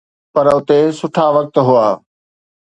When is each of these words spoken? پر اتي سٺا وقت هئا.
پر 0.33 0.45
اتي 0.55 0.79
سٺا 0.99 1.25
وقت 1.35 1.55
هئا. 1.67 1.87